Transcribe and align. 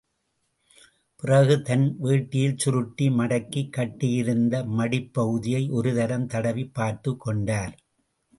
பிறகு 1.15 1.61
தன் 1.61 1.97
வேட்டியில் 2.03 2.57
சுருட்டி 2.57 3.09
மடக்கிக் 3.09 3.69
கட்டியிருந்த 3.69 4.63
மடிப் 4.77 5.13
பகுதியை 5.13 5.69
ஒரு 5.69 5.93
தரம் 5.95 6.27
தடவிப் 6.27 6.73
பார்த்துக் 6.73 7.19
கொண்டார். 7.19 7.75